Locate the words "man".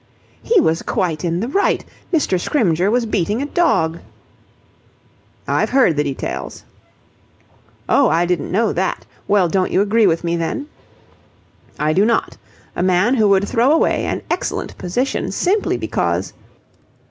12.81-13.13